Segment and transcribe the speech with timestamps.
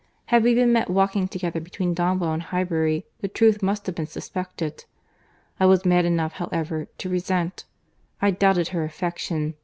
[0.29, 4.07] —Had we been met walking together between Donwell and Highbury, the truth must have been
[4.07, 9.53] suspected.—I was mad enough, however, to resent.—I doubted her affection.